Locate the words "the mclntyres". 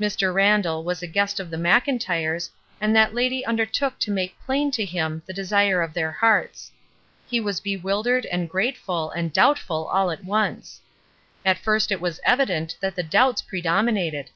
1.50-2.48